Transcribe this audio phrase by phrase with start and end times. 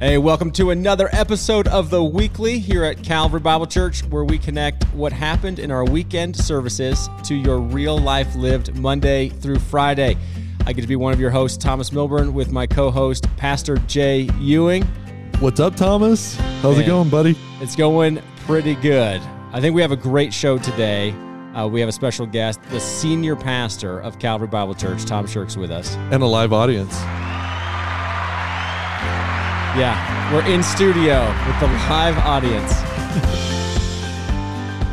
[0.00, 4.38] Hey, welcome to another episode of the weekly here at Calvary Bible Church, where we
[4.38, 10.16] connect what happened in our weekend services to your real life lived Monday through Friday.
[10.64, 13.76] I get to be one of your hosts, Thomas Milburn, with my co host, Pastor
[13.76, 14.84] Jay Ewing.
[15.38, 16.34] What's up, Thomas?
[16.62, 16.84] How's Man.
[16.84, 17.36] it going, buddy?
[17.60, 19.20] It's going pretty good.
[19.52, 21.10] I think we have a great show today.
[21.54, 25.58] Uh, we have a special guest, the senior pastor of Calvary Bible Church, Tom Shirks,
[25.58, 25.94] with us.
[26.10, 26.98] And a live audience.
[29.76, 32.72] Yeah, we're in studio with the live audience.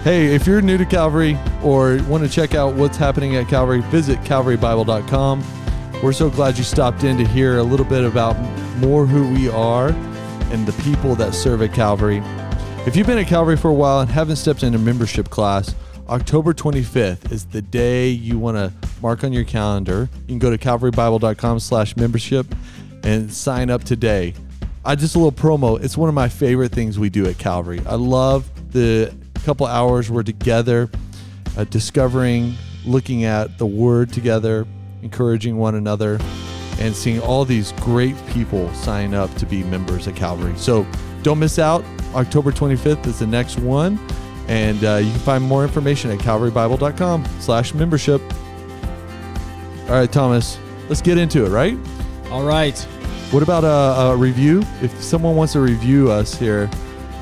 [0.04, 3.82] Hey, if you're new to Calvary or want to check out what's happening at Calvary,
[3.90, 5.44] visit calvarybible.com.
[6.04, 8.38] We're so glad you stopped in to hear a little bit about
[8.78, 9.90] more who we are
[10.52, 12.22] and the people that serve at Calvary.
[12.86, 15.74] If you've been at Calvary for a while and haven't stepped into membership class,
[16.08, 20.08] October 25th is the day you want to mark on your calendar.
[20.22, 22.46] You can go to calvarybible.com slash membership
[23.04, 24.36] and sign up today.
[24.88, 25.84] I just a little promo.
[25.84, 27.82] It's one of my favorite things we do at Calvary.
[27.86, 29.14] I love the
[29.44, 30.90] couple hours we're together,
[31.58, 32.54] uh, discovering,
[32.86, 34.66] looking at the Word together,
[35.02, 36.20] encouraging one another,
[36.80, 40.54] and seeing all these great people sign up to be members at Calvary.
[40.56, 40.88] So
[41.22, 41.84] don't miss out.
[42.16, 44.00] October 25th is the next one,
[44.48, 48.22] and uh, you can find more information at calvarybible.com/slash membership.
[49.90, 50.58] All right, Thomas,
[50.88, 51.50] let's get into it.
[51.50, 51.78] Right?
[52.32, 52.88] All right.
[53.32, 54.64] What about a, a review?
[54.82, 56.70] If someone wants to review us here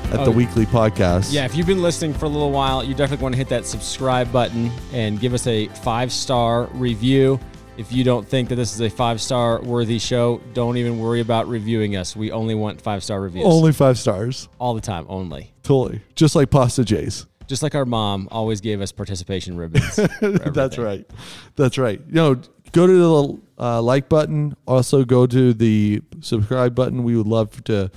[0.04, 0.30] at the Oh.
[0.30, 3.36] weekly podcast, Yeah, if you've been listening for a little while, you definitely want to
[3.38, 7.40] hit that subscribe button and give us a five star review.
[7.76, 11.20] If you don't think that this is a five star worthy show, don't even worry
[11.20, 12.14] about reviewing us.
[12.14, 14.48] We only want five star reviews only five stars.
[14.60, 15.52] all the time, only.
[15.64, 17.26] Totally, just like Pastor Jay's.
[17.48, 19.96] Just like our mom always gave us participation ribbons.
[20.20, 21.04] That's right.
[21.56, 22.00] That's right.
[22.08, 22.40] You know,
[22.72, 24.56] go to the uh, like button.
[24.66, 27.04] Also, go to the subscribe button.
[27.04, 27.90] We would love to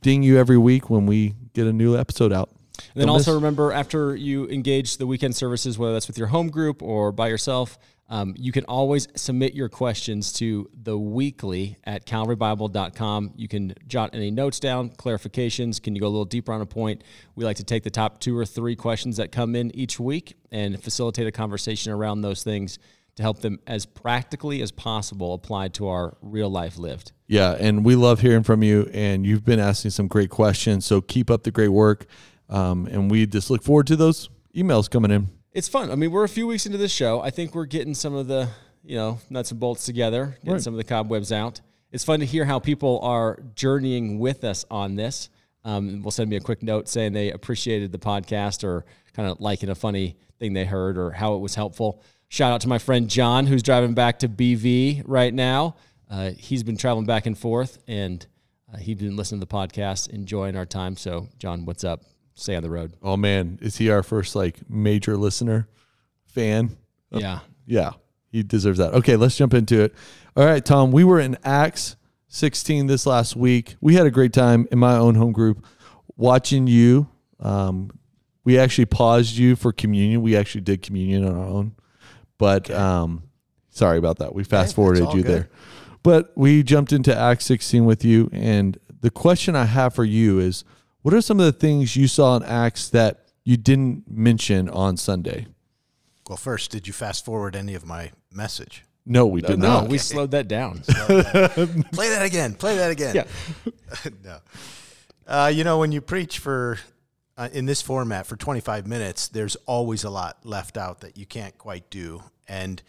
[0.00, 2.50] ding you every week when we get a new episode out.
[2.94, 3.36] And then Don't also miss.
[3.36, 7.28] remember, after you engage the weekend services, whether that's with your home group or by
[7.28, 13.32] yourself, um, you can always submit your questions to the weekly at calvarybible.com.
[13.36, 15.80] You can jot any notes down, clarifications.
[15.80, 17.04] Can you go a little deeper on a point?
[17.36, 20.36] We like to take the top two or three questions that come in each week
[20.50, 22.78] and facilitate a conversation around those things
[23.16, 27.12] to help them as practically as possible apply to our real life lived.
[27.26, 28.88] Yeah, and we love hearing from you.
[28.92, 30.86] And you've been asking some great questions.
[30.86, 32.06] So keep up the great work.
[32.48, 35.28] Um, and we just look forward to those emails coming in.
[35.52, 35.90] It's fun.
[35.90, 37.20] I mean, we're a few weeks into this show.
[37.20, 38.48] I think we're getting some of the,
[38.82, 40.62] you know, nuts and bolts together, getting Right.
[40.62, 41.60] some of the cobwebs out.
[41.90, 45.28] It's fun to hear how people are journeying with us on this.
[45.64, 49.40] Um, will send me a quick note saying they appreciated the podcast or kind of
[49.40, 52.02] liking a funny thing they heard or how it was helpful.
[52.32, 55.76] Shout out to my friend John, who's driving back to BV right now.
[56.10, 58.24] Uh, he's been traveling back and forth, and
[58.72, 60.96] uh, he's been listening to the podcast, enjoying our time.
[60.96, 62.04] So, John, what's up?
[62.32, 62.94] Stay on the road.
[63.02, 65.68] Oh man, is he our first like major listener,
[66.24, 66.78] fan?
[67.10, 67.40] Yeah.
[67.66, 67.90] Yeah,
[68.30, 68.94] he deserves that.
[68.94, 69.94] Okay, let's jump into it.
[70.34, 71.96] All right, Tom, we were in Acts
[72.28, 73.76] 16 this last week.
[73.82, 75.66] We had a great time in my own home group
[76.16, 77.10] watching you.
[77.40, 77.90] Um,
[78.42, 80.22] we actually paused you for communion.
[80.22, 81.74] We actually did communion on our own,
[82.42, 83.22] but um,
[83.70, 84.34] sorry about that.
[84.34, 85.32] We fast forwarded all you good.
[85.32, 85.50] there.
[86.02, 90.40] But we jumped into Acts 16 with you, and the question I have for you
[90.40, 90.64] is,
[91.02, 94.96] what are some of the things you saw in Acts that you didn't mention on
[94.96, 95.46] Sunday?
[96.28, 98.82] Well, first, did you fast forward any of my message?
[99.06, 99.84] No, we did No, not.
[99.84, 100.80] No, we slowed that down.
[100.80, 102.54] Play that again.
[102.54, 103.14] Play that again.
[103.14, 103.24] Yeah.
[104.24, 104.38] no.
[105.28, 106.80] Uh, you know, when you preach for
[107.36, 111.26] uh, in this format for 25 minutes, there's always a lot left out that you
[111.26, 112.82] can't quite do, and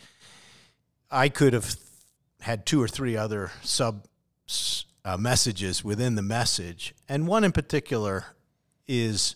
[1.10, 1.76] I could have
[2.42, 4.06] had two or three other sub
[5.06, 8.26] uh, messages within the message, and one in particular
[8.88, 9.36] is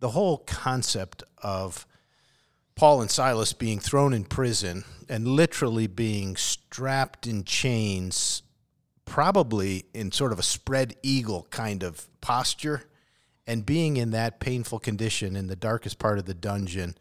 [0.00, 1.86] the whole concept of
[2.76, 8.42] Paul and Silas being thrown in prison and literally being strapped in chains,
[9.04, 12.84] probably in sort of a spread eagle kind of posture,
[13.46, 16.96] and being in that painful condition in the darkest part of the dungeon,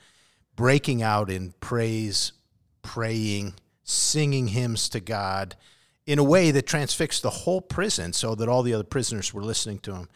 [0.55, 2.33] breaking out in praise,
[2.81, 3.53] praying,
[3.83, 5.55] singing hymns to God
[6.05, 9.43] in a way that transfixed the whole prison so that all the other prisoners were
[9.43, 10.09] listening to him.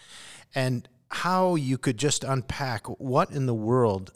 [0.54, 4.14] And how you could just unpack what in the world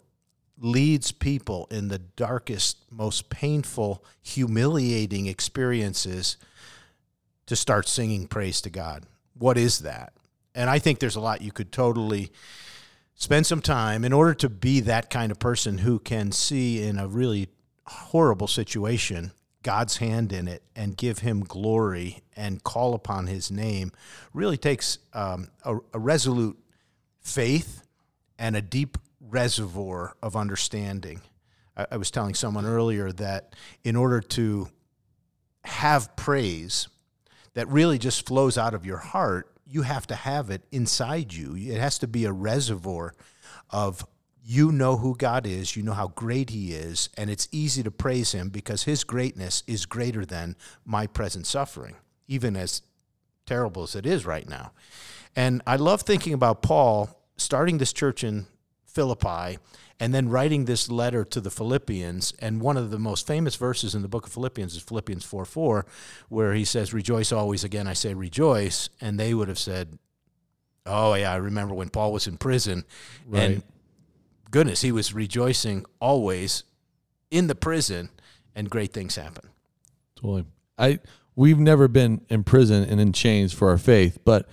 [0.58, 6.36] leads people in the darkest, most painful, humiliating experiences
[7.46, 9.04] to start singing praise to God.
[9.36, 10.12] What is that?
[10.54, 12.30] And I think there's a lot you could totally
[13.14, 16.98] spend some time in order to be that kind of person who can see in
[16.98, 17.48] a really
[17.86, 23.92] horrible situation God's hand in it and give Him glory and call upon His name
[24.32, 26.58] really takes um, a, a resolute
[27.20, 27.82] faith
[28.38, 31.22] and a deep reservoir of understanding.
[31.76, 34.68] I, I was telling someone earlier that in order to
[35.64, 36.88] have praise
[37.54, 41.56] that really just flows out of your heart, you have to have it inside you.
[41.56, 43.12] It has to be a reservoir
[43.70, 44.06] of
[44.46, 47.90] you know who God is, you know how great He is, and it's easy to
[47.90, 50.54] praise Him because His greatness is greater than
[50.84, 51.96] my present suffering,
[52.28, 52.82] even as
[53.46, 54.70] terrible as it is right now.
[55.34, 58.46] And I love thinking about Paul starting this church in
[58.94, 59.58] Philippi
[60.00, 62.32] and then writing this letter to the Philippians.
[62.38, 65.44] And one of the most famous verses in the book of Philippians is Philippians 4
[65.44, 65.86] 4,
[66.28, 67.64] where he says, Rejoice always.
[67.64, 68.88] Again, I say rejoice.
[69.00, 69.98] And they would have said,
[70.86, 72.84] Oh, yeah, I remember when Paul was in prison.
[73.26, 73.42] Right.
[73.42, 73.62] And
[74.50, 76.64] goodness, he was rejoicing always
[77.30, 78.10] in the prison,
[78.54, 79.50] and great things happen.
[80.16, 80.44] Totally.
[80.78, 81.00] I
[81.36, 84.48] we've never been in prison and in chains for our faith, but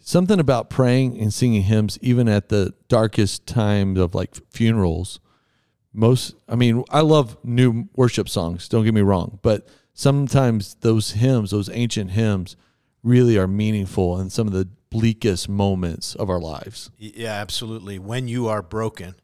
[0.00, 5.20] something about praying and singing hymns even at the darkest times of like funerals.
[5.92, 11.12] Most I mean, I love new worship songs, don't get me wrong, but sometimes those
[11.12, 12.56] hymns, those ancient hymns
[13.02, 16.90] really are meaningful in some of the bleakest moments of our lives.
[16.98, 17.98] Yeah, absolutely.
[17.98, 19.14] When you are broken,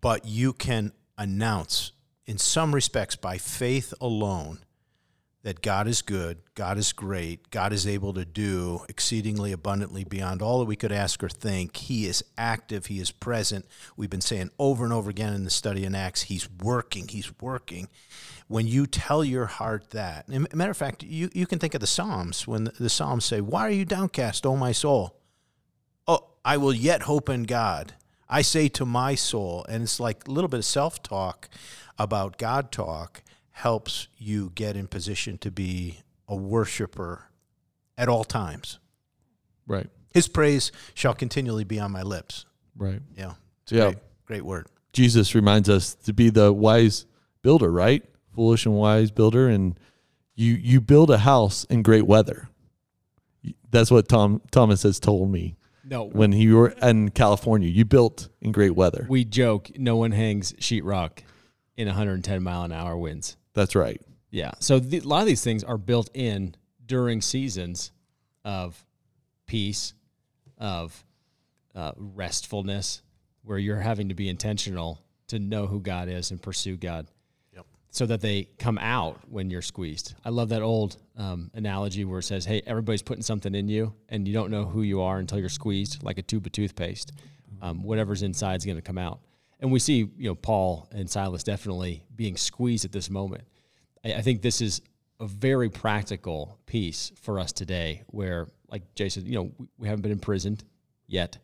[0.00, 1.92] but you can announce,
[2.26, 4.60] in some respects, by faith alone,
[5.42, 10.42] that God is good, God is great, God is able to do exceedingly abundantly beyond
[10.42, 11.76] all that we could ask or think.
[11.76, 13.66] He is active, He is present.
[13.96, 17.32] We've been saying over and over again in the study in Acts, He's working, He's
[17.40, 17.88] working.
[18.48, 21.86] When you tell your heart that, matter of fact, you, you can think of the
[21.86, 25.16] Psalms when the, the Psalms say, Why are you downcast, O my soul?
[26.06, 27.94] Oh, I will yet hope in God.
[28.28, 31.48] I say to my soul, and it's like a little bit of self talk
[31.98, 35.98] about God talk helps you get in position to be
[36.28, 37.26] a worshiper
[37.98, 38.78] at all times.
[39.66, 39.88] Right.
[40.12, 42.46] His praise shall continually be on my lips.
[42.76, 43.00] Right.
[43.16, 43.34] Yeah.
[43.62, 43.84] It's a Yeah.
[43.84, 44.66] great, great word.
[44.92, 47.06] Jesus reminds us to be the wise
[47.42, 48.04] builder, right?
[48.34, 49.78] Foolish and wise builder, and
[50.34, 52.48] you you build a house in great weather.
[53.70, 57.68] That's what Tom Thomas has told me No, when he were in California.
[57.68, 59.06] You built in great weather.
[59.08, 61.20] we joke no one hangs sheetrock
[61.76, 63.36] in 110 mile an hour winds.
[63.60, 64.00] That's right.
[64.30, 64.52] Yeah.
[64.58, 66.54] So the, a lot of these things are built in
[66.86, 67.92] during seasons
[68.42, 68.82] of
[69.44, 69.92] peace,
[70.56, 71.04] of
[71.74, 73.02] uh, restfulness,
[73.42, 77.06] where you're having to be intentional to know who God is and pursue God.
[77.54, 77.66] Yep.
[77.90, 80.14] So that they come out when you're squeezed.
[80.24, 83.92] I love that old um, analogy where it says, "Hey, everybody's putting something in you,
[84.08, 87.12] and you don't know who you are until you're squeezed, like a tube of toothpaste.
[87.60, 89.20] Um, whatever's inside is going to come out."
[89.60, 93.44] And we see, you know, Paul and Silas definitely being squeezed at this moment.
[94.04, 94.80] I, I think this is
[95.20, 100.02] a very practical piece for us today, where, like Jason, you know, we, we haven't
[100.02, 100.64] been imprisoned
[101.06, 101.36] yet.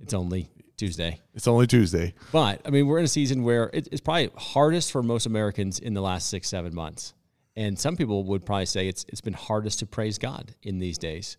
[0.00, 1.20] It's only Tuesday.
[1.32, 2.14] It's only Tuesday.
[2.32, 5.78] But I mean, we're in a season where it, it's probably hardest for most Americans
[5.78, 7.14] in the last six, seven months.
[7.54, 10.98] And some people would probably say it's it's been hardest to praise God in these
[10.98, 11.36] days,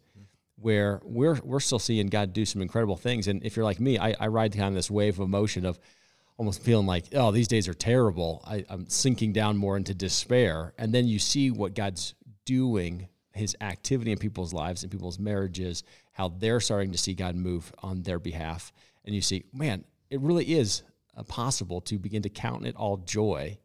[0.56, 3.28] where we're we're still seeing God do some incredible things.
[3.28, 5.78] And if you're like me, I, I ride kind of this wave of emotion of
[6.38, 8.44] almost feeling like, oh, these days are terrible.
[8.46, 10.74] I, I'm sinking down more into despair.
[10.78, 15.84] And then you see what God's doing, his activity in people's lives and people's marriages,
[16.12, 18.74] how they're starting to see God move on their behalf.
[19.06, 20.84] And you see, man, it really is
[21.16, 23.58] uh, possible to begin to count it all joy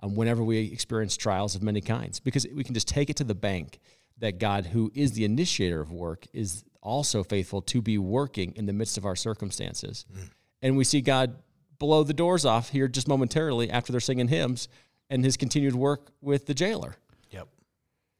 [0.00, 3.24] um, whenever we experience trials of many kinds, because we can just take it to
[3.24, 3.80] the bank
[4.18, 8.66] that God, who is the initiator of work, is also faithful to be working in
[8.66, 10.04] the midst of our circumstances.
[10.62, 11.36] And we see God
[11.78, 14.68] blow the doors off here just momentarily after they're singing hymns
[15.10, 16.96] and his continued work with the jailer.
[17.30, 17.48] Yep.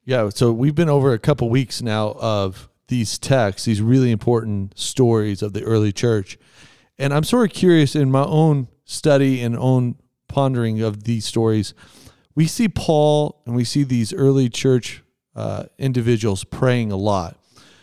[0.05, 4.79] Yeah, so we've been over a couple weeks now of these texts, these really important
[4.79, 6.38] stories of the early church.
[6.99, 9.97] And I'm sort of curious in my own study and own
[10.29, 11.75] pondering of these stories.
[12.35, 15.03] We see Paul and we see these early church
[15.35, 17.38] uh, individuals praying a lot.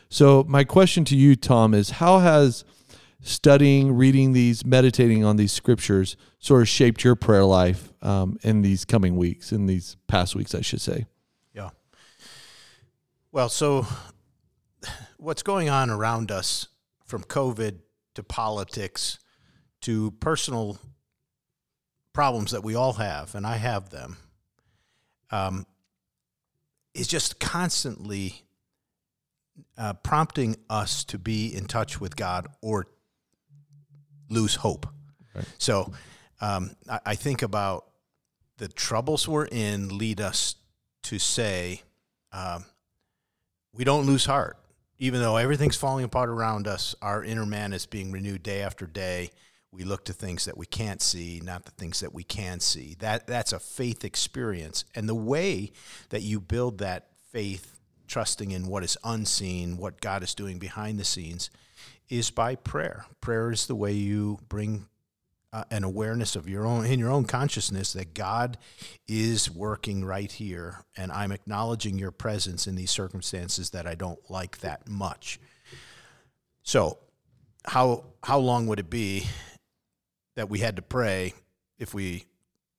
[0.09, 2.63] So, my question to you, Tom, is how has
[3.25, 8.61] studying, reading these, meditating on these scriptures sort of shaped your prayer life um, in
[8.61, 11.07] these coming weeks, in these past weeks, I should say?
[11.53, 11.71] Yeah.
[13.31, 13.87] Well, so
[15.17, 16.67] what's going on around us
[17.03, 17.79] from COVID
[18.13, 19.17] to politics
[19.81, 20.77] to personal
[22.13, 24.17] problems that we all have, and I have them,
[25.31, 25.65] um,
[26.93, 28.43] is just constantly
[29.79, 32.85] uh, prompting us to be in touch with God or
[34.29, 34.87] lose hope.
[35.33, 35.45] Right.
[35.57, 35.91] So
[36.41, 37.85] um, I, I think about
[38.57, 40.55] the troubles we're in lead us
[41.03, 41.81] to say
[42.31, 42.65] um,
[43.73, 44.57] we don't lose heart.
[44.97, 48.85] Even though everything's falling apart around us, our inner man is being renewed day after
[48.85, 49.29] day.
[49.71, 52.95] We look to things that we can't see, not the things that we can see.
[52.99, 55.73] That that's a faith experience, and the way
[56.09, 57.77] that you build that faith,
[58.07, 61.49] trusting in what is unseen, what God is doing behind the scenes,
[62.09, 63.05] is by prayer.
[63.21, 64.87] Prayer is the way you bring
[65.55, 68.57] uh, an awareness of your own in your own consciousness that God
[69.07, 74.19] is working right here, and I'm acknowledging your presence in these circumstances that I don't
[74.29, 75.39] like that much.
[76.61, 76.97] So,
[77.63, 79.27] how how long would it be
[80.35, 81.33] that we had to pray
[81.79, 82.25] if we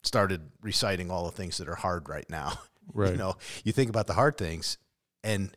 [0.02, 2.59] started reciting all the things that are hard right now?
[2.95, 3.11] Right.
[3.11, 4.78] You know, you think about the hard things,
[5.25, 5.50] and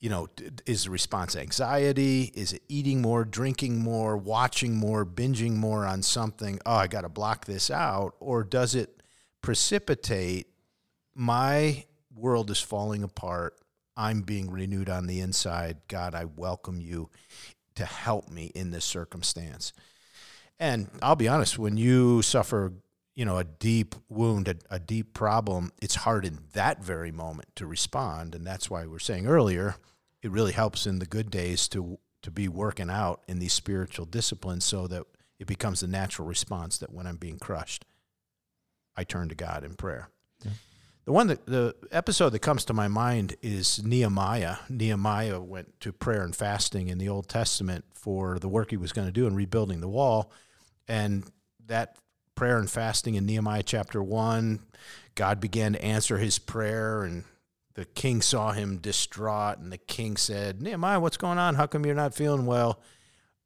[0.00, 0.28] you know,
[0.64, 2.32] is the response anxiety?
[2.34, 6.58] Is it eating more, drinking more, watching more, binging more on something?
[6.64, 8.14] Oh, I got to block this out.
[8.18, 9.02] Or does it
[9.42, 10.46] precipitate
[11.14, 13.58] my world is falling apart?
[13.94, 15.78] I'm being renewed on the inside.
[15.86, 17.10] God, I welcome you
[17.74, 19.74] to help me in this circumstance.
[20.58, 22.72] And I'll be honest, when you suffer,
[23.14, 27.48] you know, a deep wound, a, a deep problem, it's hard in that very moment
[27.56, 28.34] to respond.
[28.34, 29.76] And that's why we're saying earlier,
[30.22, 34.04] it really helps in the good days to to be working out in these spiritual
[34.04, 35.04] disciplines so that
[35.38, 37.86] it becomes the natural response that when I'm being crushed,
[38.96, 40.10] I turn to God in prayer.
[40.44, 40.52] Yeah.
[41.06, 44.56] The one that the episode that comes to my mind is Nehemiah.
[44.68, 48.92] Nehemiah went to prayer and fasting in the Old Testament for the work he was
[48.92, 50.30] going to do in rebuilding the wall.
[50.86, 51.24] And
[51.66, 51.96] that
[52.34, 54.60] prayer and fasting in Nehemiah chapter 1,
[55.14, 57.24] God began to answer his prayer and
[57.80, 61.54] the king saw him distraught, and the king said, Nehemiah, what's going on?
[61.54, 62.78] How come you're not feeling well?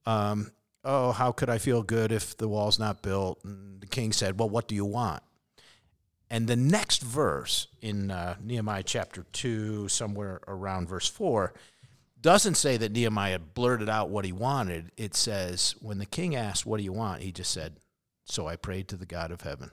[0.07, 0.51] Um,
[0.83, 3.39] oh, how could I feel good if the wall's not built?
[3.45, 5.23] And the king said, Well, what do you want?
[6.29, 11.55] And the next verse in uh, Nehemiah chapter 2, somewhere around verse 4,
[12.21, 14.91] doesn't say that Nehemiah blurted out what he wanted.
[14.97, 17.23] It says, When the king asked, What do you want?
[17.23, 17.77] he just said,
[18.25, 19.71] So I prayed to the God of heaven.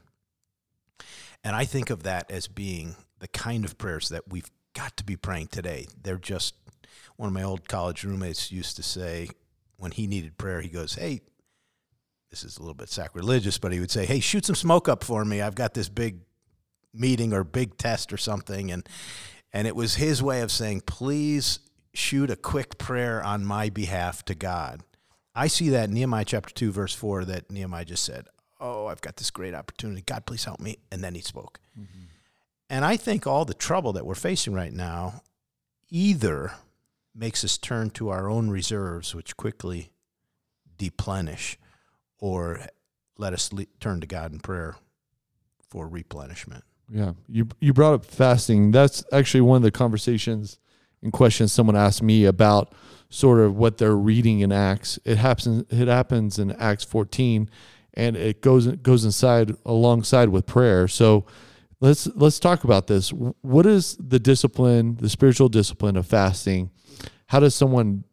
[1.43, 5.03] And I think of that as being the kind of prayers that we've got to
[5.03, 5.87] be praying today.
[6.01, 6.55] They're just,
[7.15, 9.29] one of my old college roommates used to say,
[9.77, 11.21] when he needed prayer, he goes, Hey,
[12.29, 15.03] this is a little bit sacrilegious, but he would say, Hey, shoot some smoke up
[15.03, 15.41] for me.
[15.41, 16.19] I've got this big
[16.93, 18.71] meeting or big test or something.
[18.71, 18.87] And,
[19.53, 21.59] and it was his way of saying, Please
[21.93, 24.81] shoot a quick prayer on my behalf to God.
[25.35, 28.27] I see that in Nehemiah chapter 2, verse 4, that Nehemiah just said,
[28.59, 30.01] Oh, I've got this great opportunity.
[30.01, 30.77] God, please help me.
[30.91, 31.59] And then he spoke.
[31.79, 32.10] Mm-hmm.
[32.71, 35.23] And I think all the trouble that we're facing right now
[35.89, 36.53] either
[37.13, 39.91] makes us turn to our own reserves, which quickly
[40.77, 41.59] deplenish,
[42.17, 42.61] or
[43.17, 44.77] let us le- turn to God in prayer
[45.67, 46.63] for replenishment.
[46.89, 48.71] Yeah, you you brought up fasting.
[48.71, 50.57] That's actually one of the conversations
[51.03, 52.73] and questions someone asked me about
[53.09, 54.97] sort of what they're reading in Acts.
[55.03, 57.49] It happens it happens in Acts 14
[57.95, 60.87] and it goes goes inside alongside with prayer.
[60.87, 61.25] So
[61.81, 63.09] let's let's talk about this.
[63.09, 66.71] What is the discipline, the spiritual discipline of fasting?
[67.27, 68.05] How does someone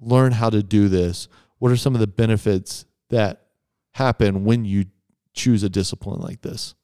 [0.00, 1.28] learn how to do this?
[1.58, 3.46] What are some of the benefits that
[3.92, 4.84] happen when you
[5.32, 6.74] choose a discipline like this?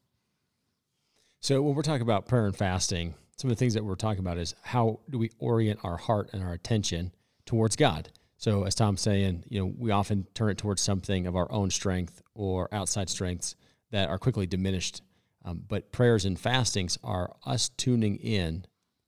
[1.40, 4.20] So when we're talking about prayer and fasting, some of the things that we're talking
[4.20, 7.12] about is how do we orient our heart and our attention
[7.46, 8.10] towards God?
[8.36, 11.70] So as Tom's saying, you know, we often turn it towards something of our own
[11.70, 13.54] strength or outside strengths
[13.90, 15.02] that are quickly diminished
[15.44, 18.64] um, but prayers and fastings are us tuning in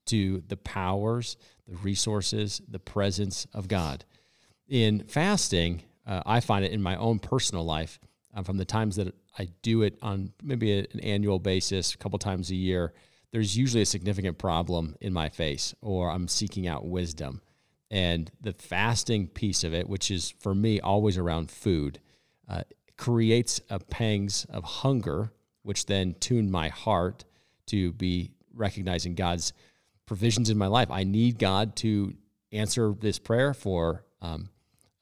[0.06, 1.36] to the powers,
[1.68, 4.04] the resources, the presence of God.
[4.68, 8.00] In fasting, uh, I find it in my own personal life,
[8.34, 12.18] uh, from the times that I do it on maybe an annual basis, a couple
[12.18, 12.92] times a year,
[13.30, 17.40] there's usually a significant problem in my face, or I'm seeking out wisdom.
[17.90, 22.00] And the fasting piece of it, which is for me always around food,
[22.48, 22.62] uh,
[22.96, 25.32] creates a pangs of hunger
[25.62, 27.24] which then tuned my heart
[27.66, 29.52] to be recognizing God's
[30.06, 30.90] provisions in my life.
[30.90, 32.14] I need God to
[32.52, 34.50] answer this prayer for um,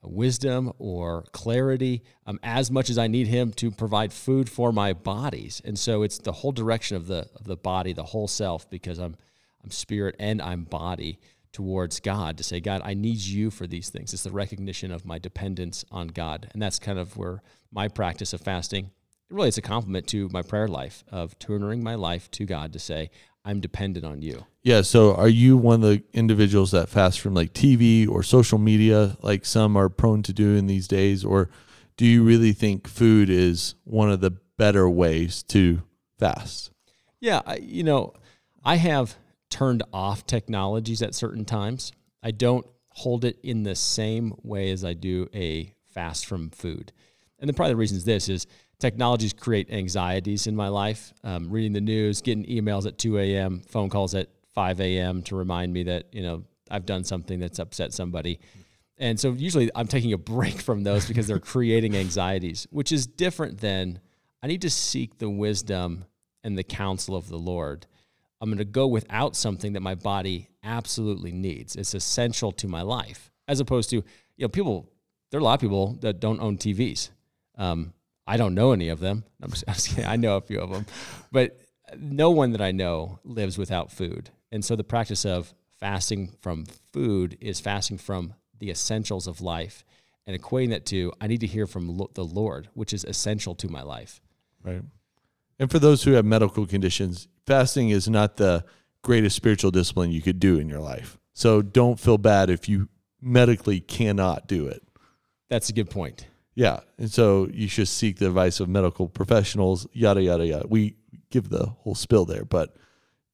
[0.03, 4.93] wisdom or clarity um, as much as I need Him to provide food for my
[4.93, 5.61] bodies.
[5.65, 8.99] And so it's the whole direction of the of the body, the whole self, because
[8.99, 9.17] I'm
[9.63, 11.19] I'm spirit and I'm body
[11.53, 14.15] towards God to say, God, I need you for these things.
[14.15, 16.49] It's the recognition of my dependence on God.
[16.53, 18.93] And that's kind of where my practice of fasting
[19.31, 22.79] really it's a complement to my prayer life of turning my life to God to
[22.79, 23.11] say,
[23.45, 24.45] I'm dependent on you.
[24.63, 24.83] Yeah.
[24.83, 29.17] So are you one of the individuals that fast from like TV or social media,
[29.23, 31.25] like some are prone to do in these days?
[31.25, 31.49] Or
[31.97, 35.83] do you really think food is one of the better ways to
[36.19, 36.71] fast?
[37.21, 37.41] Yeah.
[37.47, 38.13] I, you know,
[38.63, 39.17] I have
[39.49, 41.93] turned off technologies at certain times.
[42.23, 46.93] I don't hold it in the same way as I do a fast from food.
[47.39, 48.47] And the probably the reason is this is
[48.81, 51.13] technologies create anxieties in my life.
[51.23, 55.23] Um, reading the news, getting emails at 2 a.m., phone calls at 5 a.m.
[55.25, 58.41] to remind me that, you know, I've done something that's upset somebody.
[58.99, 63.07] And so usually I'm taking a break from those because they're creating anxieties, which is
[63.07, 64.01] different than
[64.43, 66.07] I need to seek the wisdom
[66.43, 67.87] and the counsel of the Lord.
[68.41, 71.77] I'm going to go without something that my body absolutely needs.
[71.77, 74.05] It's essential to my life, as opposed to, you
[74.39, 74.89] know, people,
[75.31, 77.11] there are a lot of people that don't own TVs.
[77.59, 77.93] Um,
[78.31, 79.25] I don't know any of them.
[79.43, 80.05] I'm just, I'm just kidding.
[80.05, 80.87] I know a few of them,
[81.33, 81.59] but
[81.99, 84.31] no one that I know lives without food.
[84.53, 89.85] And so the practice of fasting from food is fasting from the essentials of life
[90.27, 93.69] and equating that to I need to hear from the Lord, which is essential to
[93.69, 94.21] my life.
[94.63, 94.83] Right.
[95.59, 98.65] And for those who have medical conditions, fasting is not the
[99.03, 101.19] greatest spiritual discipline you could do in your life.
[101.33, 102.89] So don't feel bad if you
[103.21, 104.83] medically cannot do it.
[105.49, 106.27] That's a good point.
[106.61, 106.81] Yeah.
[106.99, 110.67] And so you should seek the advice of medical professionals, yada, yada, yada.
[110.69, 110.97] We
[111.31, 112.77] give the whole spill there, but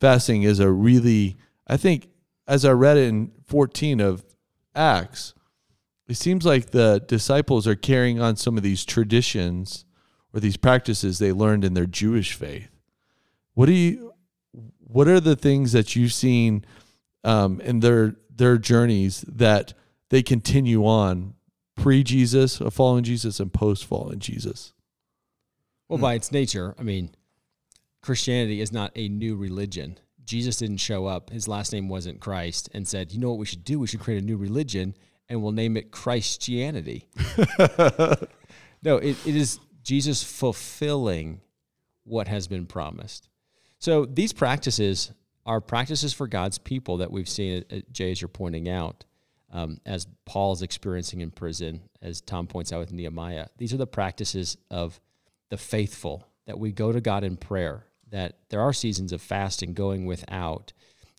[0.01, 2.09] fasting is a really, I think,
[2.47, 4.25] as I read in 14 of
[4.77, 5.35] Acts,
[6.07, 9.87] it seems like the disciples are carrying on some of these traditions
[10.33, 12.71] or these practices they learned in their Jewish faith.
[13.55, 14.13] What do you?
[14.79, 16.65] What are the things that you've seen
[17.25, 19.75] um, in their their journeys that
[20.11, 21.35] they continue on
[21.77, 24.73] pre Jesus, a following Jesus, and post following Jesus?
[25.89, 27.11] Well, by its nature, I mean,
[28.03, 29.99] Christianity is not a new religion.
[30.25, 33.47] Jesus didn't show up, his last name wasn't Christ, and said, You know what we
[33.47, 33.79] should do?
[33.79, 34.97] We should create a new religion
[35.29, 37.09] and we'll name it Christianity.
[38.83, 41.41] no, it, it is Jesus fulfilling
[42.05, 43.29] what has been promised.
[43.79, 45.13] So these practices
[45.45, 49.05] are practices for God's people that we've seen, uh, Jay, as you're pointing out,
[49.57, 53.47] um, as Paul's experiencing in prison, as Tom points out with Nehemiah.
[53.57, 55.01] These are the practices of
[55.49, 59.73] the faithful that we go to God in prayer, that there are seasons of fasting
[59.73, 60.75] going without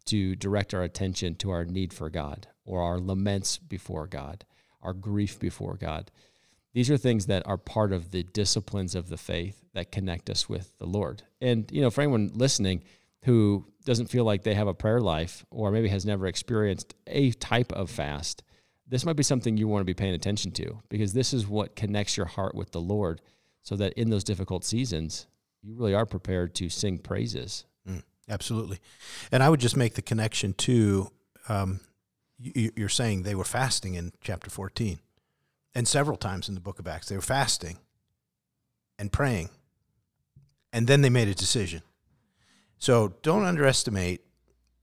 [0.06, 4.46] to direct our attention to our need for God or our laments before God,
[4.84, 6.12] our grief before God.
[6.76, 10.48] These are things that are part of the disciplines of the faith that connect us
[10.48, 11.24] with the Lord.
[11.42, 12.84] And, you know, for anyone listening
[13.24, 17.32] who doesn't feel like they have a prayer life or maybe has never experienced a
[17.32, 18.44] type of fast,
[18.88, 21.76] this might be something you want to be paying attention to because this is what
[21.76, 23.22] connects your heart with the Lord
[23.64, 25.28] so that in those difficult seasons,
[25.62, 27.66] you really are prepared to sing praises.
[27.88, 28.80] Mm, absolutely.
[29.32, 31.12] And I would just make the connection to
[31.50, 31.82] um,
[32.40, 35.00] you, you're saying they were fasting in chapter 14
[35.76, 37.10] and several times in the book of Acts.
[37.10, 37.78] They were fasting
[39.00, 39.50] and praying,
[40.72, 41.82] and then they made a decision.
[42.80, 44.22] So don't underestimate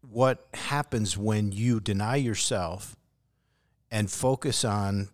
[0.00, 2.96] what happens when you deny yourself
[3.90, 5.08] and focus on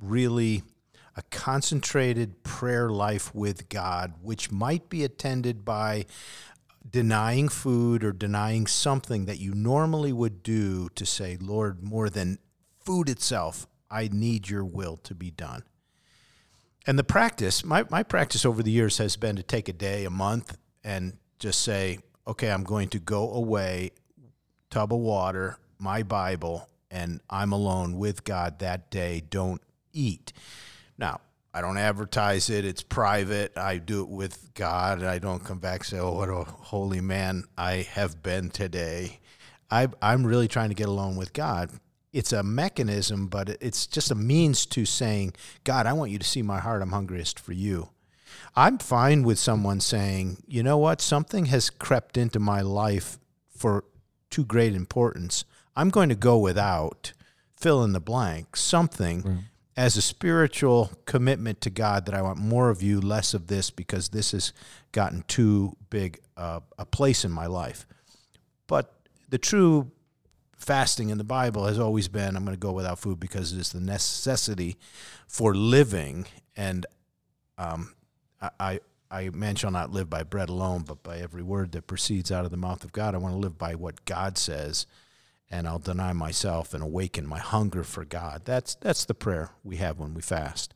[0.00, 0.62] really
[1.16, 6.06] a concentrated prayer life with God, which might be attended by
[6.88, 12.38] denying food or denying something that you normally would do to say, Lord, more than
[12.84, 15.62] food itself, I need your will to be done.
[16.86, 20.04] And the practice, my, my practice over the years has been to take a day,
[20.04, 23.92] a month, and just say, okay, I'm going to go away,
[24.70, 29.22] tub of water, my Bible, and I'm alone with God that day.
[29.28, 29.60] Don't
[29.92, 30.32] eat.
[30.96, 31.20] Now,
[31.52, 32.64] I don't advertise it.
[32.64, 33.56] It's private.
[33.56, 35.02] I do it with God.
[35.02, 39.20] I don't come back and say, oh, what a holy man I have been today.
[39.70, 41.70] I, I'm really trying to get alone with God
[42.14, 46.24] it's a mechanism, but it's just a means to saying, God, I want you to
[46.24, 46.80] see my heart.
[46.80, 47.88] I'm hungriest for you.
[48.56, 53.18] I'm fine with someone saying, you know what, something has crept into my life
[53.48, 53.84] for
[54.30, 55.44] too great importance.
[55.76, 57.12] I'm going to go without,
[57.56, 59.38] fill in the blank, something right.
[59.76, 63.70] as a spiritual commitment to God that I want more of you, less of this,
[63.70, 64.52] because this has
[64.92, 67.86] gotten too big uh, a place in my life.
[68.66, 68.94] But
[69.28, 69.90] the true
[70.56, 73.58] fasting in the Bible has always been I'm going to go without food because it
[73.58, 74.76] is the necessity
[75.26, 76.26] for living.
[76.56, 76.86] And
[77.58, 77.94] um,
[78.58, 78.80] I,
[79.10, 82.44] I, man shall not live by bread alone, but by every word that proceeds out
[82.44, 83.14] of the mouth of God.
[83.14, 84.86] I want to live by what God says,
[85.50, 88.42] and I'll deny myself and awaken my hunger for God.
[88.44, 90.74] That's that's the prayer we have when we fast.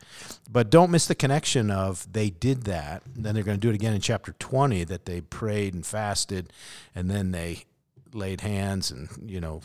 [0.50, 3.74] But don't miss the connection of they did that, then they're going to do it
[3.74, 6.52] again in chapter 20 that they prayed and fasted,
[6.94, 7.64] and then they
[8.14, 9.60] laid hands and you know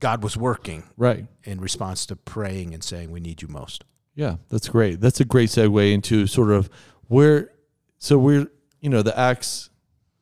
[0.00, 3.84] God was working right in response to praying and saying we need you most.
[4.20, 5.00] Yeah, that's great.
[5.00, 6.68] That's a great segue into sort of
[7.08, 7.52] where
[7.96, 9.70] so we're you know the Acts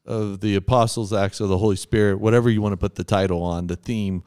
[0.06, 3.42] of the apostles acts of the holy spirit whatever you want to put the title
[3.42, 4.22] on the theme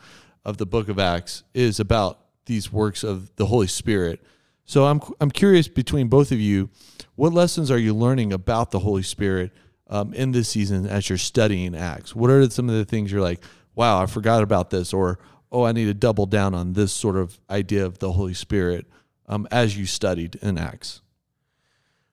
[0.46, 4.22] of the book of acts is about these works of the holy spirit.
[4.66, 6.70] So i'm i'm curious between both of you
[7.16, 9.54] what lessons are you learning about the holy spirit
[9.88, 12.14] um, in this season as you're studying acts?
[12.14, 13.42] What are some of the things you're like
[13.74, 15.18] wow i forgot about this or
[15.50, 18.86] oh i need to double down on this sort of idea of the holy spirit
[19.32, 21.02] um, as you studied in acts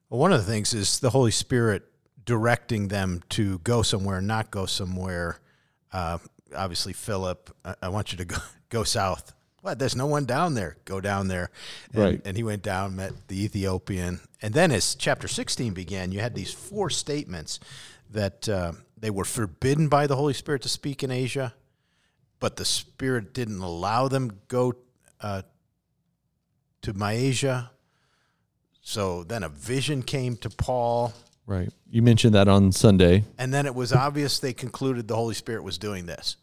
[0.08, 1.84] well, one of the things is the Holy Spirit
[2.24, 5.40] directing them to go somewhere, not go somewhere.
[5.92, 6.18] Uh,
[6.56, 8.36] obviously, Philip, I, I, want you to go
[8.70, 9.34] go south.
[9.60, 9.78] What?
[9.78, 10.76] There's no one down there.
[10.84, 11.50] Go down there.
[11.92, 12.20] And, right.
[12.24, 16.34] And he went down, met the Ethiopian, and then as chapter 16 began, you had
[16.34, 17.60] these four statements
[18.10, 21.54] that uh, they were forbidden by the Holy Spirit to speak in Asia,
[22.40, 24.74] but the Spirit didn't allow them go
[25.20, 25.42] uh,
[26.92, 27.70] to Mysia.
[28.80, 31.12] So then a vision came to Paul
[31.48, 31.72] Right.
[31.90, 33.24] You mentioned that on Sunday.
[33.38, 36.36] And then it was obvious they concluded the Holy Spirit was doing this.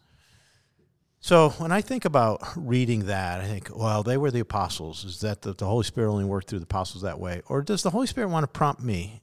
[1.20, 5.04] So when I think about reading that, I think, well, they were the apostles.
[5.04, 7.40] Is that the, the Holy Spirit only worked through the apostles that way?
[7.48, 9.22] Or does the Holy Spirit want to prompt me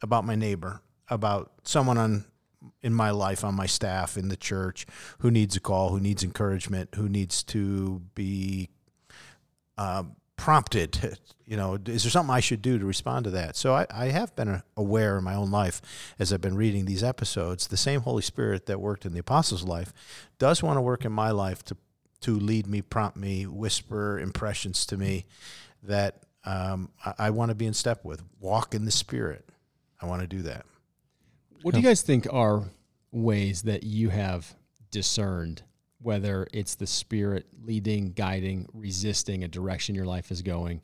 [0.00, 2.24] about my neighbor, about someone on
[2.80, 4.86] in my life, on my staff, in the church,
[5.18, 8.70] who needs a call, who needs encouragement, who needs to be
[9.76, 10.04] uh,
[10.36, 13.56] prompted you know is there something i should do to respond to that?
[13.56, 15.80] So I, I, have been aware in my own life
[16.18, 19.64] as i've been reading these episodes the same holy spirit that worked in the apostles
[19.64, 19.92] life
[20.38, 21.76] does want to work in my life to
[22.20, 25.24] to lead me prompt me whisper impressions to me
[25.82, 28.22] that um, I, I want to be in step with.
[28.40, 29.44] Walk in the spirit.
[30.00, 30.64] I want to do that.
[31.62, 32.62] What do you guys think are
[33.10, 34.54] ways that you have
[34.90, 35.62] discerned
[36.06, 40.80] whether it's the spirit leading, guiding, resisting a direction your life is going,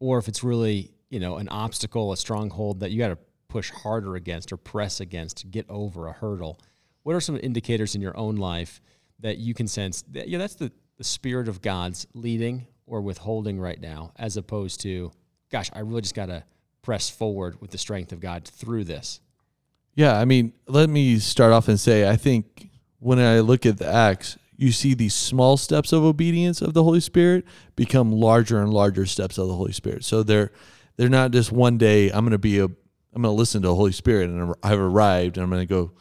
[0.00, 3.16] or if it's really, you know, an obstacle, a stronghold that you got to
[3.48, 6.60] push harder against or press against to get over a hurdle.
[7.04, 8.82] What are some indicators in your own life
[9.20, 13.58] that you can sense that, yeah, that's the, the spirit of God's leading or withholding
[13.58, 15.10] right now, as opposed to,
[15.50, 16.44] gosh, I really just got to
[16.82, 19.22] press forward with the strength of God through this?
[19.94, 22.68] Yeah, I mean, let me start off and say I think
[22.98, 26.84] when I look at the Acts, you see these small steps of obedience of the
[26.84, 27.46] Holy Spirit
[27.76, 30.04] become larger and larger steps of the Holy Spirit.
[30.04, 30.52] So they're
[30.96, 33.68] they're not just one day I'm going to be a I'm going to listen to
[33.68, 35.92] the Holy Spirit and I've arrived and I'm going to go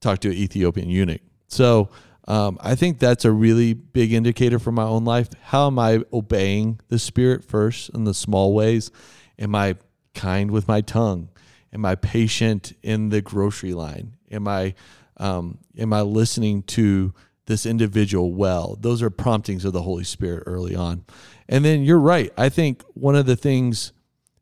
[0.00, 1.22] talk to an Ethiopian eunuch.
[1.48, 1.88] So
[2.28, 5.30] um, I think that's a really big indicator for my own life.
[5.42, 8.90] How am I obeying the Spirit first in the small ways?
[9.38, 9.76] Am I
[10.14, 11.30] kind with my tongue?
[11.72, 14.16] Am I patient in the grocery line?
[14.30, 14.74] Am I
[15.16, 17.14] um, am I listening to
[17.46, 18.76] this individual well.
[18.80, 21.04] Those are promptings of the Holy Spirit early on.
[21.48, 22.32] And then you're right.
[22.36, 23.92] I think one of the things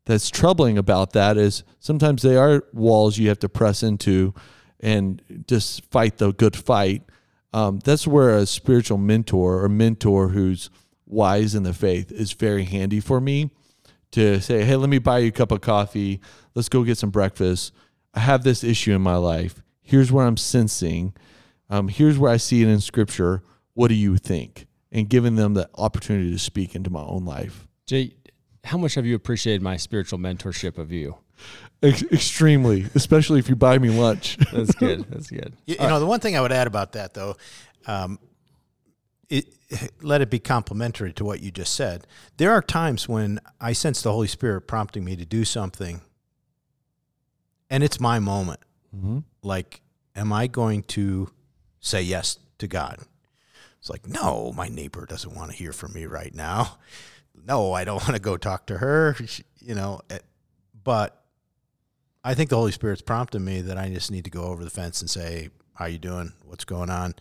[0.05, 4.33] that's troubling about that is sometimes they are walls you have to press into
[4.79, 7.03] and just fight the good fight.
[7.53, 10.69] Um, that's where a spiritual mentor or mentor who's
[11.05, 13.51] wise in the faith is very handy for me
[14.11, 16.19] to say, hey, let me buy you a cup of coffee.
[16.53, 17.73] Let's go get some breakfast.
[18.13, 19.61] I have this issue in my life.
[19.81, 21.13] Here's what I'm sensing
[21.73, 23.41] um, here's where I see it in scripture.
[23.73, 24.67] What do you think?
[24.91, 27.67] And giving them the opportunity to speak into my own life.
[27.87, 28.13] Jay,
[28.63, 31.17] how much have you appreciated my spiritual mentorship of you?
[31.81, 34.37] Ex- extremely, especially if you buy me lunch.
[34.53, 35.05] That's good.
[35.09, 35.53] That's good.
[35.65, 37.37] You, you know, the one thing I would add about that, though,
[37.87, 38.19] um,
[39.29, 39.47] it,
[40.03, 42.05] let it be complementary to what you just said.
[42.37, 46.01] There are times when I sense the Holy Spirit prompting me to do something,
[47.71, 48.59] and it's my moment.
[48.95, 49.19] Mm-hmm.
[49.41, 49.81] Like,
[50.15, 51.31] am I going to
[51.83, 52.99] say yes to God.
[53.79, 56.77] It's like, no, my neighbor doesn't want to hear from me right now.
[57.45, 59.15] No, I don't want to go talk to her,
[59.59, 60.01] you know.
[60.09, 60.19] Eh,
[60.83, 61.21] but
[62.23, 64.69] I think the Holy Spirit's prompting me that I just need to go over the
[64.69, 66.31] fence and say, how you doing?
[66.45, 67.15] What's going on?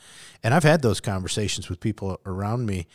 [0.45, 2.87] And I've had those conversations with people around me.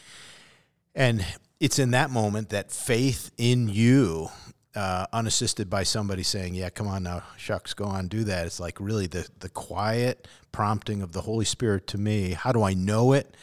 [0.95, 1.25] And
[1.59, 4.29] it's in that moment that faith in you
[4.75, 8.59] uh, unassisted by somebody saying, "Yeah, come on now, shucks, go on, do that." It's
[8.59, 12.31] like really the the quiet prompting of the Holy Spirit to me.
[12.31, 13.35] How do I know it?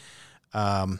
[0.53, 0.99] Um,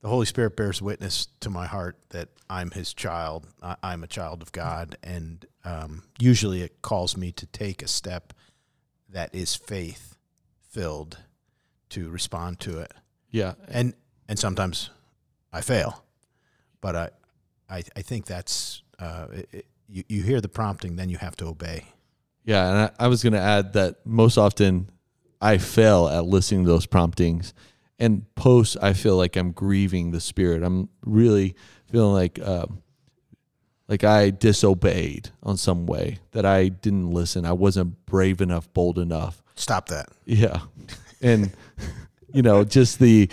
[0.00, 3.46] the Holy Spirit bears witness to my heart that I'm His child.
[3.62, 7.88] I, am a child of God, and um, usually it calls me to take a
[7.88, 8.32] step
[9.08, 10.16] that is faith
[10.70, 11.18] filled
[11.90, 12.92] to respond to it.
[13.30, 13.94] Yeah, and
[14.28, 14.90] and sometimes
[15.52, 16.04] I fail,
[16.80, 17.10] but I
[17.72, 21.46] I, I think that's uh, it, you, you hear the prompting, then you have to
[21.46, 21.84] obey.
[22.44, 24.90] Yeah, and I, I was going to add that most often
[25.40, 27.54] I fail at listening to those promptings,
[27.98, 30.62] and post I feel like I'm grieving the Spirit.
[30.62, 31.54] I'm really
[31.86, 32.66] feeling like uh,
[33.88, 37.46] like I disobeyed on some way that I didn't listen.
[37.46, 39.42] I wasn't brave enough, bold enough.
[39.54, 40.08] Stop that.
[40.24, 40.60] Yeah.
[41.24, 41.52] And
[42.32, 43.28] you know, just the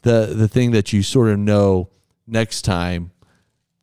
[0.00, 1.90] the the thing that you sort of know
[2.26, 3.10] next time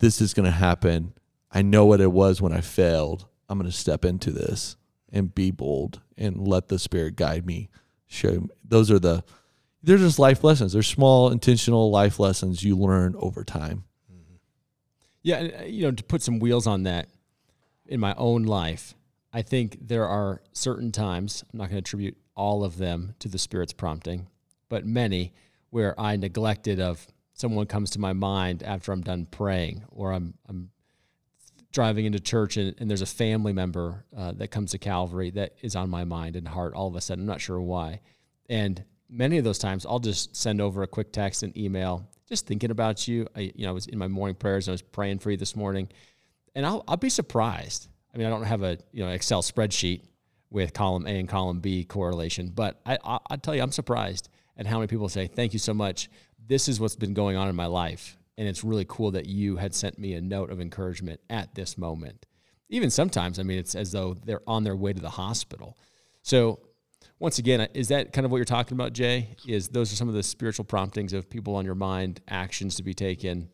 [0.01, 1.13] this is going to happen.
[1.51, 3.27] I know what it was when I failed.
[3.47, 4.75] I'm going to step into this
[5.11, 7.69] and be bold and let the spirit guide me.
[8.07, 8.47] Show me.
[8.65, 9.23] those are the
[9.83, 10.73] they're just life lessons.
[10.73, 13.85] They're small intentional life lessons you learn over time.
[15.23, 17.07] Yeah, and uh, you know, to put some wheels on that
[17.85, 18.95] in my own life,
[19.31, 23.27] I think there are certain times, I'm not going to attribute all of them to
[23.27, 24.27] the Spirit's prompting,
[24.67, 25.33] but many
[25.69, 27.07] where I neglected of
[27.41, 30.69] someone comes to my mind after I'm done praying or I'm, I'm
[31.71, 35.55] driving into church and, and there's a family member uh, that comes to Calvary that
[35.61, 37.23] is on my mind and heart all of a sudden.
[37.23, 38.01] I'm not sure why.
[38.47, 42.47] And many of those times I'll just send over a quick text and email just
[42.47, 43.27] thinking about you.
[43.35, 45.37] I, you know, I was in my morning prayers and I was praying for you
[45.37, 45.89] this morning,
[46.55, 47.89] and I'll, I'll be surprised.
[48.13, 50.03] I mean, I don't have a you know Excel spreadsheet
[50.49, 54.29] with column A and column B correlation, but I, I I tell you, I'm surprised
[54.57, 56.09] at how many people say, "Thank you so much.
[56.51, 59.55] This is what's been going on in my life, and it's really cool that you
[59.55, 62.25] had sent me a note of encouragement at this moment."
[62.67, 65.77] Even sometimes, I mean, it's as though they're on their way to the hospital.
[66.23, 66.59] So
[67.19, 69.37] once again, is that kind of what you're talking about, Jay?
[69.47, 72.83] Is those are some of the spiritual promptings of people on your mind, actions to
[72.83, 73.47] be taken?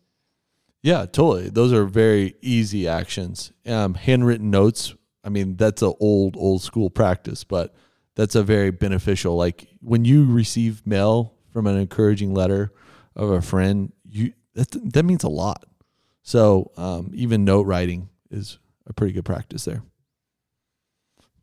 [0.82, 1.50] Yeah, totally.
[1.50, 3.52] Those are very easy actions.
[3.64, 4.92] Um, handwritten notes.
[5.22, 7.76] I mean, that's an old, old school practice, but
[8.16, 9.36] that's a very beneficial.
[9.36, 12.72] Like when you receive mail from an encouraging letter
[13.18, 15.64] of a friend, you that that means a lot.
[16.22, 19.82] So um, even note writing is a pretty good practice there.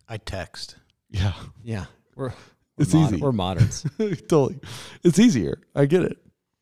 [0.07, 0.75] I text.
[1.09, 1.33] Yeah,
[1.63, 1.85] Yeah,
[2.15, 2.33] we're
[2.77, 3.21] It's we're mod- easy.
[3.21, 3.85] We're moderns.
[4.27, 4.59] totally.
[5.03, 5.61] It's easier.
[5.75, 6.17] I get it.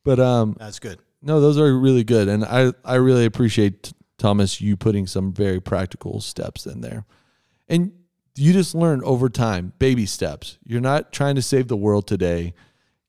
[0.06, 1.00] But um, That's good.
[1.22, 5.60] no, those are really good, and I I really appreciate Thomas you putting some very
[5.60, 7.06] practical steps in there,
[7.68, 7.92] and
[8.36, 10.58] you just learn over time, baby steps.
[10.66, 12.54] You're not trying to save the world today.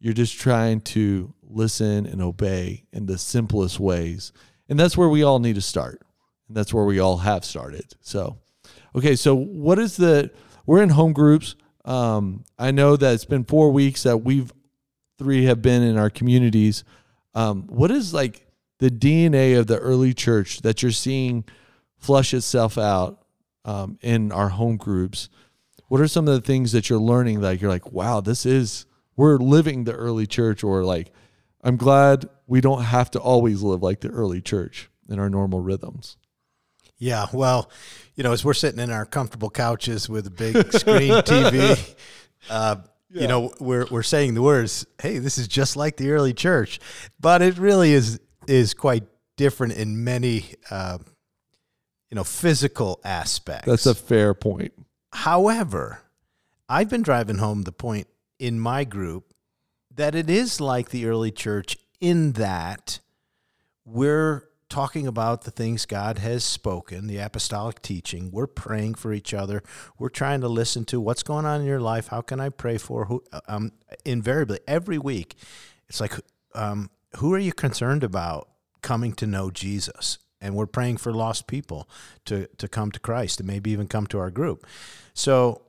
[0.05, 4.35] You're just trying to listen and obey in the simplest ways,
[4.69, 6.03] and that's where we all need to start,
[6.47, 7.87] and that's where we all have started.
[8.03, 8.37] So,
[8.95, 10.31] okay, so what is the?
[10.67, 11.57] We're in home groups.
[11.87, 14.53] Um, I know that it's been four weeks that we've
[15.19, 16.85] three have been in our communities.
[17.35, 18.47] Um, what is like
[18.81, 21.45] the DNA of the early church that you're seeing
[21.97, 23.25] flush itself out
[23.65, 25.31] um, in our home groups?
[25.89, 27.41] What are some of the things that you're learning?
[27.41, 28.85] that you're like, wow, this is
[29.17, 31.13] we're living the early church, or like,
[31.63, 35.61] I'm glad we don't have to always live like the early church in our normal
[35.61, 36.17] rhythms.
[36.99, 37.71] Yeah, well,
[38.15, 41.95] you know, as we're sitting in our comfortable couches with a big screen TV,
[42.49, 42.77] uh,
[43.11, 46.81] you know, we're we're saying the words, "Hey, this is just like the early church,"
[47.21, 49.05] but it really is is quite
[49.37, 50.99] different in many, uh,
[52.11, 53.67] you know, physical aspects.
[53.67, 54.73] That's a fair point.
[55.13, 56.01] However,
[56.69, 59.33] I've been driving home the point in my group
[59.95, 63.01] that it is like the early church in that
[63.85, 68.31] we're talking about the things God has spoken, the apostolic teaching.
[68.33, 69.63] We're praying for each other.
[69.99, 72.09] We're trying to listen to what's going on in your life.
[72.09, 73.23] How can I pray for who?
[73.47, 73.73] Um,
[74.05, 75.37] invariably, every week,
[75.89, 76.15] it's like,
[76.55, 78.49] um, who are you concerned about
[78.83, 80.19] coming to know Jesus?
[80.41, 81.89] And we're praying for lost people
[82.25, 84.67] to to come to Christ and maybe even come to our group.
[85.15, 85.63] So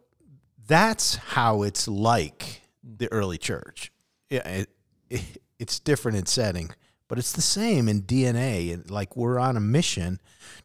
[0.67, 3.91] that's how it's like the early church.
[4.29, 4.69] Yeah, it,
[5.09, 6.71] it, it's different in setting,
[7.07, 8.73] but it's the same in DNA.
[8.73, 10.19] And like we're on a mission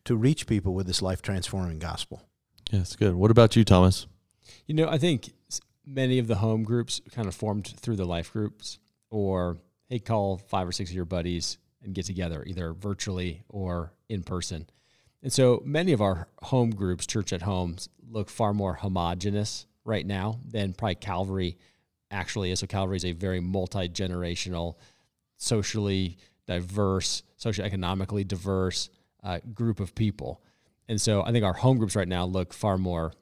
[0.04, 2.22] to reach people with this life transforming gospel.
[2.70, 3.14] Yeah, it's good.
[3.14, 4.06] What about you, Thomas?
[4.66, 5.32] You know, I think
[5.84, 8.78] many of the home groups kind of formed through the life groups,
[9.10, 9.58] or
[9.88, 14.22] hey, call five or six of your buddies and get together, either virtually or in
[14.22, 14.68] person.
[15.22, 20.06] And so many of our home groups, church at homes, look far more homogenous right
[20.06, 21.58] now than probably Calvary
[22.10, 22.60] actually is.
[22.60, 24.76] So Calvary is a very multi generational,
[25.36, 28.88] socially diverse, socioeconomically diverse
[29.22, 30.42] uh, group of people.
[30.88, 33.12] And so I think our home groups right now look far more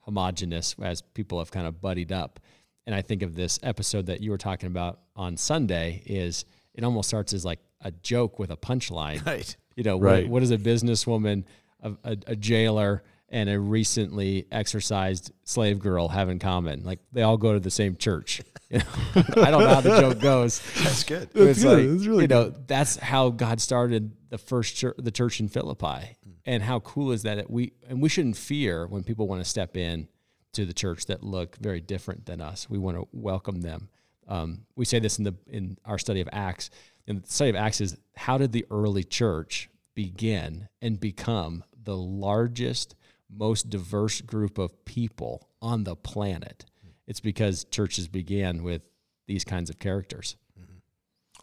[0.00, 2.38] homogenous as people have kind of buddied up.
[2.86, 6.84] And I think of this episode that you were talking about on Sunday is it
[6.84, 9.24] almost starts as like a joke with a punchline.
[9.26, 9.56] Right.
[9.74, 10.24] You know, Right.
[10.24, 11.44] what, what is a businesswoman,
[11.82, 16.84] a, a, a jailer, and a recently exorcised slave girl have in common?
[16.84, 18.42] Like they all go to the same church.
[18.68, 19.44] You know?
[19.44, 20.60] I don't know how the joke goes.
[20.82, 21.28] That's good.
[21.32, 21.86] But it's good.
[21.86, 25.46] like, It's really you know, that's how God started the first church, the church in
[25.46, 26.16] Philippi.
[26.44, 27.36] And how cool is that?
[27.36, 30.08] that we and we shouldn't fear when people want to step in
[30.54, 32.68] to the church that look very different than us.
[32.68, 33.88] We want to welcome them.
[34.26, 36.70] Um, we say this in the in our study of Acts.
[37.06, 41.96] And the study of Acts is how did the early church begin and become the
[41.96, 42.96] largest,
[43.30, 46.64] most diverse group of people on the planet.
[47.06, 48.82] It's because churches began with
[49.26, 50.36] these kinds of characters.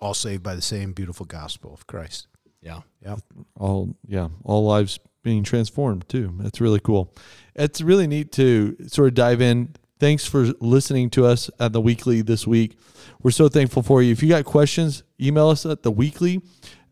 [0.01, 2.27] All saved by the same beautiful gospel of Christ.
[2.61, 2.81] Yeah.
[3.01, 3.17] Yeah.
[3.57, 7.13] all yeah all lives being transformed too that's really cool
[7.55, 11.81] it's really neat to sort of dive in thanks for listening to us at the
[11.81, 12.77] weekly this week
[13.21, 16.41] we're so thankful for you if you got questions email us at the weekly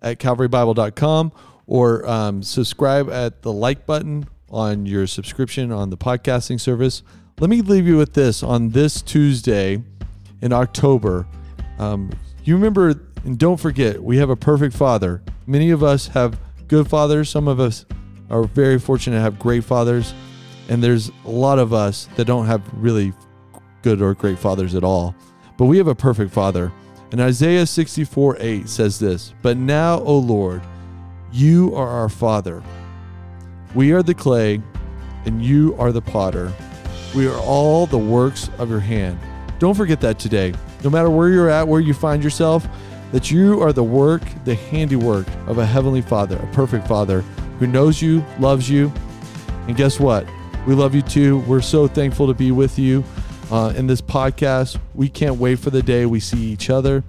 [0.02, 1.32] at calvarybible.com
[1.68, 7.02] or um, subscribe at the like button on your subscription on the podcasting service.
[7.40, 8.44] Let me leave you with this.
[8.44, 9.82] On this tuesday
[10.42, 11.28] in october
[11.80, 12.10] um,
[12.44, 15.22] you remember and don't forget we have a perfect father.
[15.48, 17.30] Many of us have good fathers.
[17.30, 17.86] Some of us
[18.30, 20.14] are very fortunate to have great fathers.
[20.70, 23.14] And there's a lot of us that don't have really
[23.82, 25.16] good or great fathers at all.
[25.58, 26.72] But we have a perfect father.
[27.12, 30.62] And isaiah 64 8 says this but now o lord
[31.34, 32.64] you are our father
[33.76, 34.62] we are the clay
[35.26, 36.52] and you are the potter
[37.16, 39.20] we are all the works of your hand
[39.60, 40.54] don't forget that today
[40.84, 42.68] no matter where you're at where you find yourself
[43.12, 47.22] that you are the work, the handiwork of a heavenly Father, a perfect Father
[47.60, 48.92] who knows you, loves you.
[49.68, 50.26] And guess what?
[50.66, 51.40] We love you too.
[51.40, 53.04] We're so thankful to be with you
[53.52, 54.80] uh, in this podcast.
[54.96, 57.04] We can't wait for the day we see each other.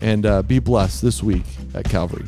[0.00, 1.44] And uh, be blessed this week
[1.74, 2.26] at Calvary.